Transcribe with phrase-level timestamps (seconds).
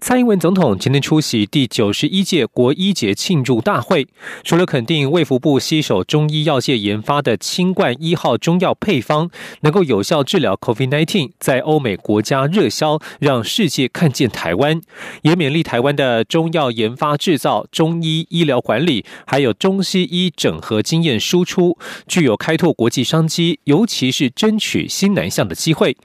[0.00, 4.08] 蔡英文总统今天出席第九十一届国医节庆祝大会，
[4.42, 14.80] 除了肯定卫福部携手中医药界研发的清冠一号中药配方能够有效治疗 COVID-19，在欧美国家热销，让世界看见台湾，
[15.22, 21.78] 也勉励台湾的中药研发制造、中医医疗管理，还有中西医整合经验输出，
[22.08, 25.96] 具有开拓国际商机，尤其是争取新南向的机会。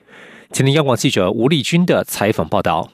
[0.51, 2.91] 请听央广记者吴丽君的采访报道。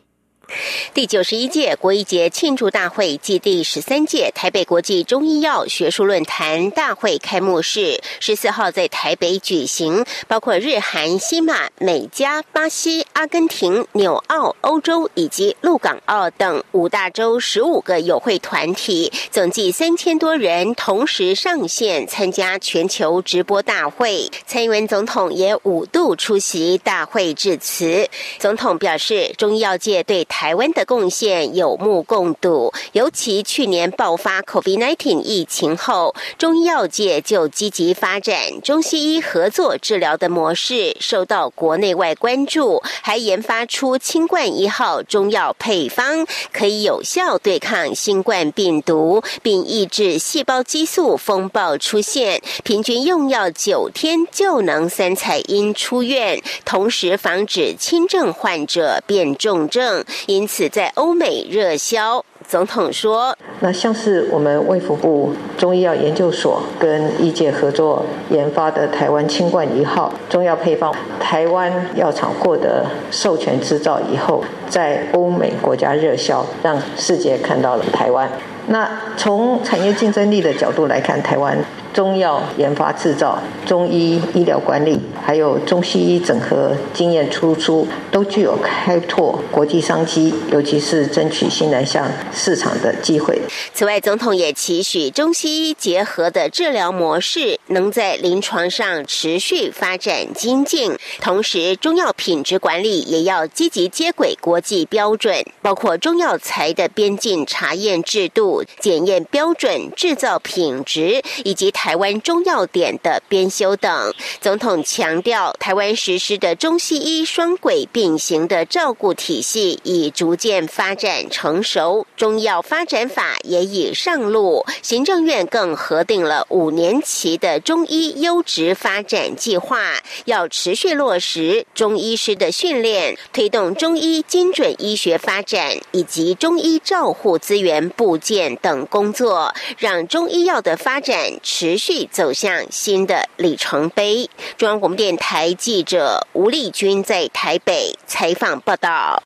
[0.93, 24.29] 第九十一届国医节庆祝大会暨第十三届台北国际中医药学术论坛大会开幕式十四号在台北举行，包括日韩、西马、美加、巴西、阿根廷、纽澳、欧洲以及陆港澳等五大洲十五个友会团体，总计三千多人同时上线参加全球直播大会。
[24.45, 28.07] 蔡英文总统也五度出席大会致辞。
[28.37, 60.03] 总统表示，中医药界对台台湾的贡献有目共睹，尤其去年爆发 COVID-19 疫情后，中医药界就积极发展中西医合作治疗的模式，受到国内外关注，还研发出清冠一号中药配方，可以有效对抗新冠病毒，并抑制细胞激素风暴出现，平均用药九天就能三彩阴出院，同时防止轻症患者变重症。
[60.27, 62.23] 因此，在欧美热销。
[62.47, 78.29] 总统说：“那像是我们卫福部中医药研究所跟医界合作研发的台湾清冠一号中药配方，台湾药厂获得授权制造以后，在欧美国家热销，让世界看到了台湾。
[78.67, 81.57] 那从产业竞争力的角度来看，台湾。”
[81.93, 93.39] 中药研发制造、中医医疗管理，还有中西医整合经验输出，都具有开拓国际商机，尤其是争取新南向市场的机会。
[93.75, 111.71] 此外，总统也期许中西医结合的治疗模式能在临床上持续发展精进，同时中药品质管理也要积极接轨国际标准，包括中药材的边境查验制度、检验标准、制造品质以及。
[111.83, 124.65] 台湾中药典的编修等，总统强调，台湾实施的中西医双轨并行的照顾体系已逐渐发展成熟，中药发展法也已上路。
[124.81, 141.72] 行政院更核定了五年期的中医优质发展计划，要持续落实中医师的训练，推动中医精准医学发展以及中医照护资源部件等工作，让中医药的发展持。
[141.73, 144.29] 持续走向新的里程碑。
[144.57, 149.23] 中央广播电台记者吴丽君在台北采访报道。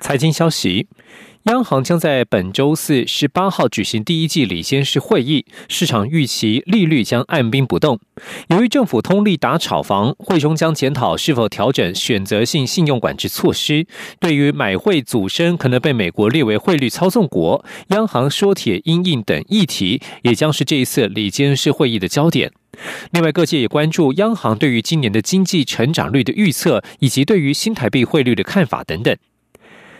[0.00, 0.86] 财经消息。
[1.48, 7.98] 央行将在本周四十八号举行第一季理监事会议，市场预期利率将按兵不动。
[8.48, 13.86] 由于政府通力打炒房，会中将检讨是否调整选择性信用管制措施。
[14.20, 22.52] 对于买汇组身可能被美国列为汇率操纵国，央行缩铁阴印等议题，也将是这一次理监事会议的焦点。
[23.12, 29.16] 另外，各界也关注央行对于今年的经济成长率的预测，以及对于新台币汇率的看法等等。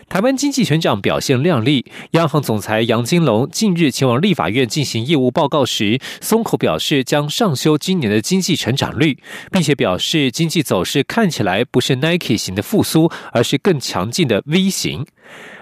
[0.09, 9.19] 台湾经济成长表现亮丽，央行总裁杨金龙近日前往立法院进行业务报告时，松口表示将上修今年的经济成长率，
[9.51, 15.05] 并且表示经济走势看起来不是 Nike 型的复苏，而是更强劲的 V 型。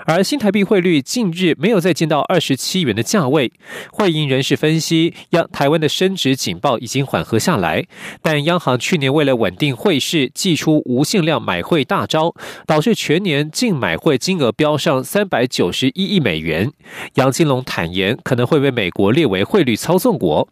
[0.07, 3.51] 而新台币汇率近日没有再见到二十七元的价位，
[3.91, 7.85] 汇银人士分析，央台湾的升值警报已经缓和下来，
[8.22, 12.34] 但央行去年为了稳定汇市，祭出无限量买汇大招，
[12.66, 16.72] 导致全年净买汇金额飙上三百九十一亿美元。
[17.16, 20.47] 杨金龙坦言，可能会被美国列为汇率操纵国。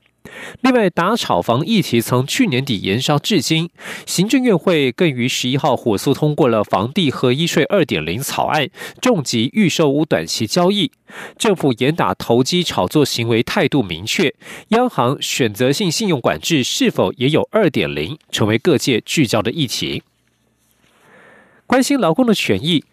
[0.62, 3.70] 另外，打炒房议题从去年底延烧至今，
[4.06, 8.70] 行政院会更于十一号火速通过了房地合一税二点零草案，
[9.02, 10.92] 重击预售屋短期交易。
[11.38, 14.34] 政府严打投机炒作行为态度明确，
[14.70, 20.04] 央行选择性信用管制是否也有二点零，成为各界聚焦的议题。
[21.68, 22.84] 关心劳工的权益。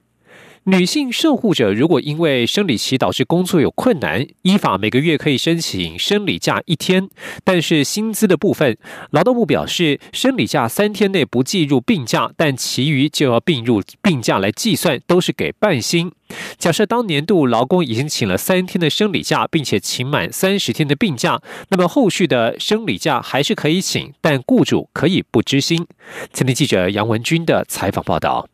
[0.64, 7.08] 女性受护者如果因为生理期导致工作有困难，依法每个月可以申请生理假一天，
[7.42, 8.78] 但是薪资的部分，
[9.10, 16.12] 劳动部表示，生理假三天内不计入病假，但其余就要并入病假来计算，都是给半薪。
[16.56, 25.84] 假设当年度劳工已经请了三天的生理假，并且请满三十天的病假，那么后续的生理假还是可以请，但雇主可以不知薪。
[26.32, 28.51] 前天记者杨文军的采访报道。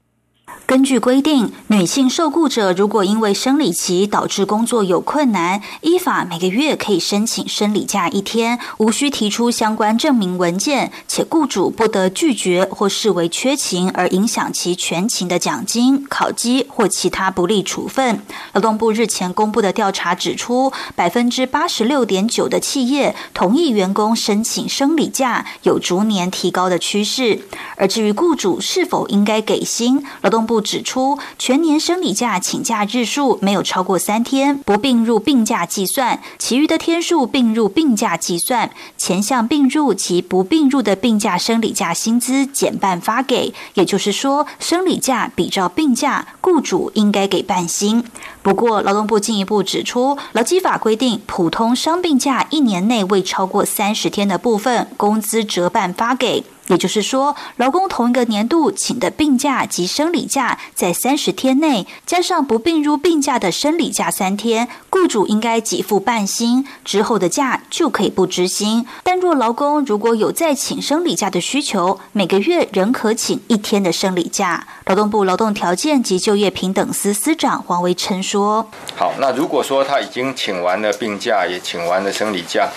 [0.69, 18.21] 根据规定，女性受雇者如果因为生理期导致工作有困难，依法每个月可以申请生理假一天，无需提出相关证明文件，且雇主不得拒绝或视为缺勤而影响其全勤的奖金、考绩或其他不利处分。
[18.53, 27.41] 劳动部日前公布的调查指出，百分之八十六点九的企业同意员工申请生理假，有逐年提高的趋势。
[27.79, 30.58] 而至于雇主是否应该给薪，劳动部。
[30.61, 38.71] 指出，全年生理假请假日数没有超过三天，不并入病假计算；其余的天数并入病假计算。
[38.97, 48.05] 前项并入及不并入的病假生理假薪资减半发给，也就是说，生理假比照病假，雇主应该给半薪。
[48.43, 56.45] 不过，劳动部进一步指出，劳基法规定，普通伤病假一年内未超过三十天的部分，工资折半发给。
[56.69, 68.87] 也就是说，劳工同一个年度请的病假及生理假在三十天内，加上不并入病假的生理假三天，雇主应该给付半薪，之后的假就可以不支薪。
[69.03, 74.67] 但若劳工如果有再请生理假的需求，每个月仍可请一天的生理假。
[74.85, 82.69] 劳动部劳动条件及就业平等司司长黄维琛说：“好，那如果说他已经请完了病假，也请完了生理假，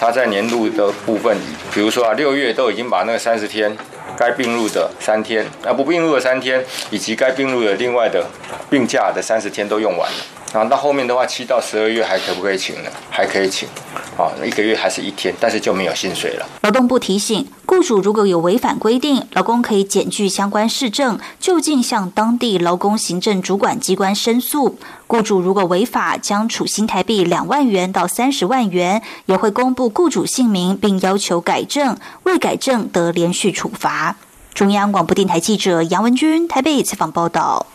[0.00, 1.36] 他在年度的部分，
[1.72, 3.76] 比如说啊，六月都已经把那个。”三十天，
[4.16, 8.24] 该并入的三天，啊不并入的三天，以及该并入的另外的
[8.70, 10.16] 病假的三十天都用完了。
[10.54, 12.90] 啊，那后面的话，七到十二月还可不可以请呢？
[13.10, 13.68] 还可以请，
[14.16, 16.48] 啊，一个月还是一天，但是就没有薪水了。
[16.62, 24.78] 劳动部提醒，雇主如果有违反规定，劳工可以检具相关市政，就近向当地劳工行政主管机关申诉。
[25.06, 34.16] 雇主如果违法，将处新台币两万元到三十万元，也会公布雇主姓名，并要求改正，未改正得连续处罚。
[34.54, 37.66] 中央广播电台记者杨文君台北采访报道。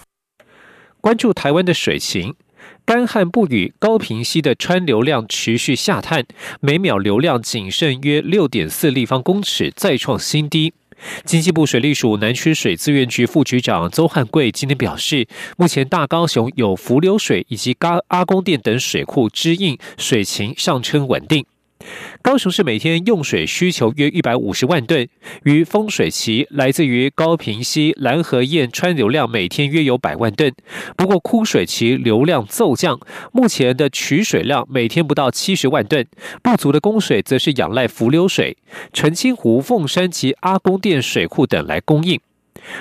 [0.99, 2.33] 关注台湾的水情。
[2.85, 6.25] 干旱不雨，高平溪的川流量持续下探，
[6.59, 10.73] 每秒流量仅剩约六点四立方公尺，再创新低。
[11.23, 15.27] 经济部水利署南区水资源局副局长邹汉贵今天表示，
[15.57, 21.45] 目前大高雄有浮流水以及阿阿公店等水库支应，水情上称稳定。
[22.21, 25.07] 高雄市每天用水需求约一百五十万吨，
[25.43, 30.53] 于丰水期来自于高平溪蓝河堰川流量每天约有百万吨，
[30.95, 32.99] 不过枯水期流量骤降，
[33.33, 36.07] 目前的取水量每天不到七十万吨，
[36.41, 38.55] 不足的供水则是仰赖浮流水、
[38.93, 42.19] 澄清湖、凤山及阿公店水库等来供应。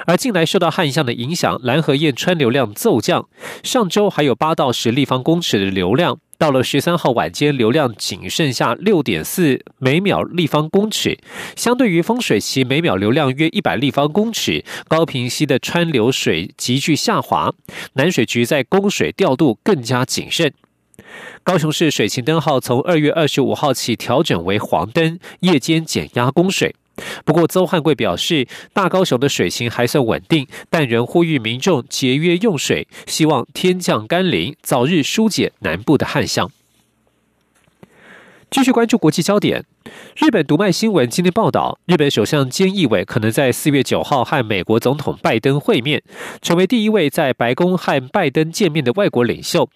[0.06, 3.28] 而近来受到旱象的影响，蓝河堰川流量骤降，
[3.62, 6.18] 上周还有八到十立方公尺的流量。
[6.38, 11.18] 到了十三号晚间，流量仅剩下六点四每秒立方公尺，
[11.54, 17.52] 相对于丰水期每秒流量约一百立方公尺，高平溪的川流水急剧下滑，
[17.92, 20.52] 南水局在供水调度更加谨慎。
[21.44, 26.74] 高雄市水情灯号从二月二十五号起调整为黄灯，夜间减压供水。
[27.24, 36.50] 不过，邹汉贵表示，大高雄的水情还算稳定，但仍呼吁民众节约用水，希望天降甘霖，早日疏解南部的旱象。
[38.52, 39.64] 继续关注国际焦点，
[40.14, 46.02] 日本读卖新闻今天报道，日本首相菅义伟可能在四月九号和美国总统拜登会面，
[46.42, 49.70] 成为第一位在白宫和拜登见面的外国领袖。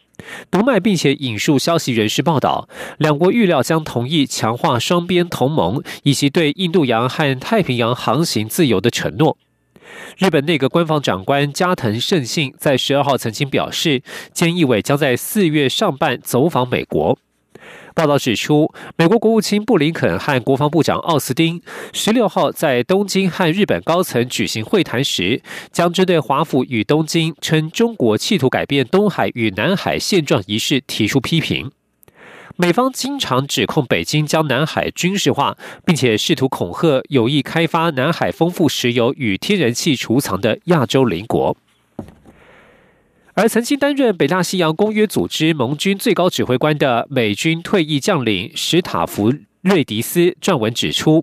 [0.50, 2.68] 读卖并且引述消息人士报道，
[2.98, 9.38] 两国预料将同意强化双边同盟以及对印度洋和太平洋航行自由的承诺。
[10.18, 14.02] 日本内阁官方长官加藤胜信在十二号曾经表示，
[14.34, 17.18] 菅义伟将在四月上半走访美国。
[17.96, 21.62] 报道指出，美国国务卿布林肯和国防部长奥斯汀
[21.94, 25.40] 十六号在东京和日本高层举行会谈时，
[25.72, 31.70] 将针对华府与东京称中国企图改变东海与南海现状一事提出批评。
[32.56, 41.56] 美方经常指控北京将南海军事化，并且试图恐吓有意开发南海丰富石油与天然气储藏的亚洲邻国。
[43.36, 51.22] 而曾经担任北大西洋公约组织盟军最高指挥官的美军退役将领史塔夫瑞迪斯撰文指出，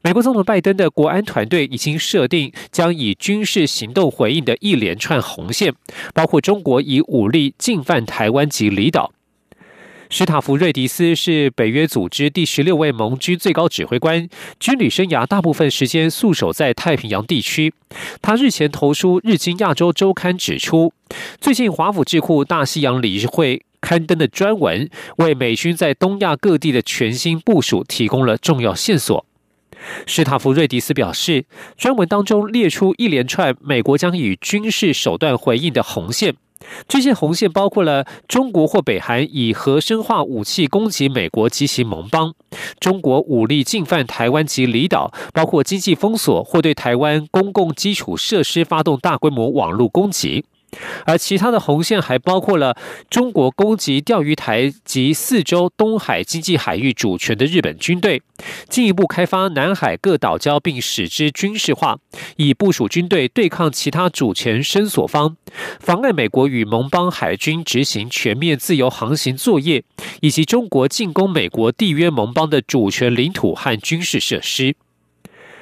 [0.00, 5.74] 美国总统拜登的国安团队已经设定将以军事行动回应的一连串红线，
[6.14, 9.10] 包括中国以武力进犯台湾及离岛。
[10.10, 14.26] 史塔夫瑞迪斯是北约组织第十六位盟军最高指挥官，
[14.58, 17.74] 军旅生涯大部分时间宿守在太平洋地区。
[18.22, 20.94] 他日前投书《日经亚洲周刊》，指出，
[21.40, 24.88] 最近华府智库大西洋理事会刊登的专文，
[25.18, 29.26] 为美军在东亚各地的全新部署提供了重要线索。
[30.06, 31.44] 史塔夫瑞迪斯表示，
[31.76, 36.34] 专文当中列出一连串美国将以军事手段回应的红线。
[36.86, 42.34] 这些红线包括了中国或北韩以核生化武器攻击美国及其盟邦，
[42.80, 50.44] 中国武力进犯台湾及离岛，包括经济封锁或对台湾公共基础设施发动大规模网络攻击。
[51.04, 52.76] 而其他的红线还包括了
[53.08, 58.22] 中国攻击钓鱼台及四周东海经济海域主权的日本军队，
[58.68, 61.98] 进一步开发南海各岛礁并使之军事化，
[62.36, 65.36] 以部署军队对抗其他主权伸索方，
[65.80, 69.84] 妨碍美国与盟邦海军执行全面自由航行作业，
[70.20, 74.76] 以及中国进攻美国缔约盟邦的主权领土和军事设施。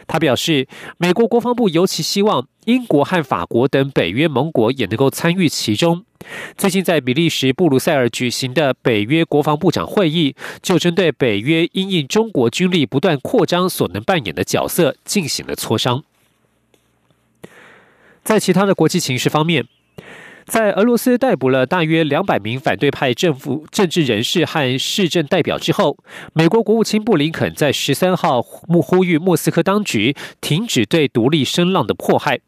[0.06, 6.04] 他表示，美国国防部尤其希望英国和法国等北约盟国也能够参与其中。
[6.56, 16.02] 最近在比利时布鲁塞尔举行的北约国防部长会议，就针对北约因应中国军力不断扩张所能扮演的角色进行了磋商。
[18.22, 19.66] 在其他的国际形势方面。
[20.46, 25.98] 在俄罗斯逮捕了大约两百名反对派政府政治人士和市政代表之后，
[26.34, 32.38] 美国国务卿布林肯在十三号呼呼吁莫斯科当局停止对独立声浪的迫害。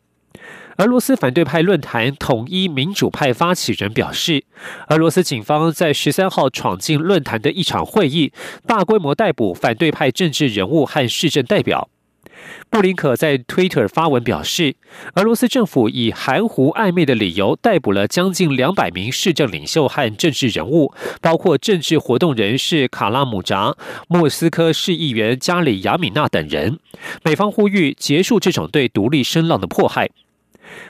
[0.77, 4.45] 俄罗斯反对派论坛统一民主派发起人表示，
[4.91, 8.33] 俄罗斯警方在十三号闯进论坛的一场会议，
[8.65, 11.91] 大规模逮捕反对派政治人物和市政代表。
[12.71, 14.75] 布林可在 Twitter 发文表示，
[15.15, 20.93] 俄罗斯政府以含糊暧昧的理由逮捕了将近两百名市政领袖和政治人物，
[21.23, 23.75] 包括政治活动人士卡拉姆扎、
[24.07, 26.79] 莫斯科市议员加里亚米娜等人。
[27.23, 30.11] 美方呼吁结束这种对独立声浪的迫害。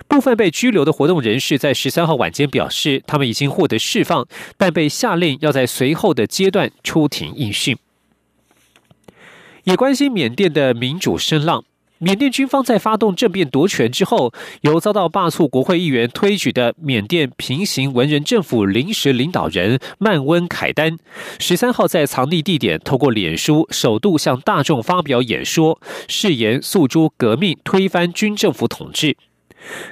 [0.09, 4.26] 部分被拘留的活动人士在十三号晚间表示，他们已经获得释放，
[4.57, 7.76] 但被下令要在随后的阶段出庭应讯。
[9.68, 11.62] 也关心缅甸的民主声浪。
[11.98, 14.32] 缅甸军方在发动政变夺权之后，
[14.62, 20.96] 由遭到罢黜国会议员推举的缅甸平行文人政府临时领导人曼温凯丹，
[21.38, 29.18] 十三号在藏匿地点透过脸书首度向大众发表演说，誓言诉诸革命，推翻军政府统治。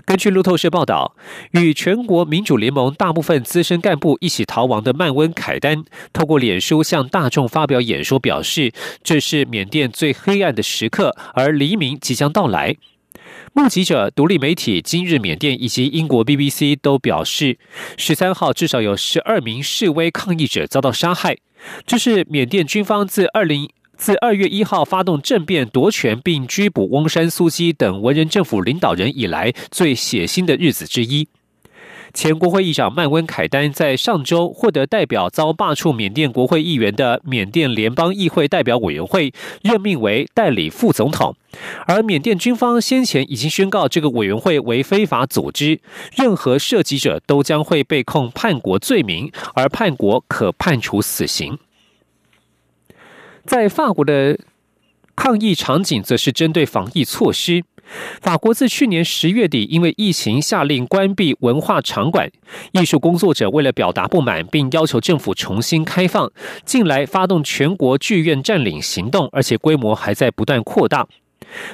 [0.05, 1.17] 根据路透社报道，
[1.53, 12.77] 与全国民主联盟大部分资深干部一起逃亡的曼温凯丹，透过脸书向大众发表演说，表示这是缅甸最黑暗的时刻，而黎明即将到来。
[13.53, 17.59] 目击者、独立媒体《今日缅甸》以及英国 BBC 都表示，
[17.97, 21.39] 十三号至少有十二名示威抗议者遭到杀害。
[21.87, 23.71] 这是缅甸军方自二零。
[23.97, 31.29] 自二月一号发动政变夺权并拘捕翁山苏基等文人政府领导人以来最血腥的日子之一。
[32.15, 41.37] 前国会议长曼温凯丹在上周获得代表遭罢黜缅甸国会议员的缅甸联邦议会代表委员会任命为代理副总统，
[41.87, 45.81] 而缅甸军方先前已经宣告这个委员会为非法组织，
[46.17, 51.59] 任何涉及者都将会被控叛国罪名，而叛国可判处死刑。
[53.47, 54.39] 在法国的
[55.15, 57.65] 抗议场景，则是针对防疫措施。
[58.21, 62.29] 法国自去年十月底，因为疫情下令关闭文化场馆，
[62.73, 66.31] 艺术工作者为了表达不满，并要求政府重新开放，
[66.65, 71.07] 近来发动全国剧院占领行动，而且规模还在不断扩大。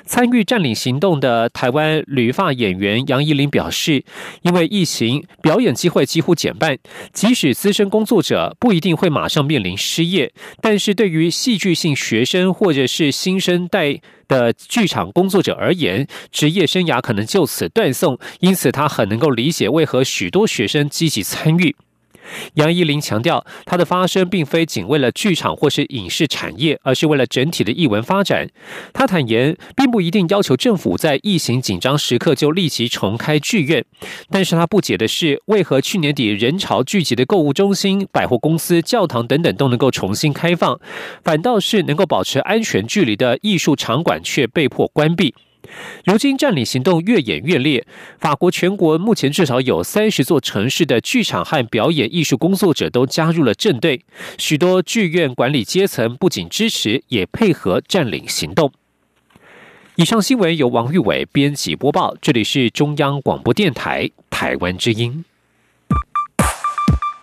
[0.05, 4.05] 参与占领行动的台湾旅发演员杨怡玲表示，
[4.43, 6.79] 因为疫情，表演机会几乎减半。
[7.13, 18.19] 即使资深工作者不一定会马上面临失业，但是对于戏剧性学生或者是新生代的剧场工作者而言，职业生涯可能就此断送。
[18.41, 21.75] 因此，他很能够理解为何许多学生积极参与。
[22.55, 28.49] 杨依林强调，他的发声并非仅为了剧场或是影视产业，而是为了整体的艺文发展。
[28.93, 33.85] 他坦言，并不一定要求政府在疫情紧张时刻就立即重开剧院，
[34.31, 40.79] 但是他不解的是，为何去年底人潮聚集的购物中心、百货公司、教堂等等都能够重新开放，
[41.25, 45.35] 反倒是能够保持安全距离的艺术场馆却被迫关闭。
[46.05, 47.87] 如今占领行动越演越烈，
[48.19, 54.05] 法国全国目前至少有三十座城市的剧场和表演艺术工作者都加入了阵队，
[54.39, 58.73] 许多剧院管理阶层不仅支持，也配合占领行动。
[59.97, 65.25] 以上新闻由王玉伟编辑播报，这里是中央广播电台台湾之音。